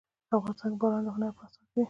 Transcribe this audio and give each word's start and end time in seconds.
افغانستان 0.37 0.71
کې 0.73 0.79
باران 0.81 1.03
د 1.05 1.09
هنر 1.15 1.31
په 1.37 1.41
اثار 1.45 1.63
کې 1.67 1.73
دي. 1.73 1.79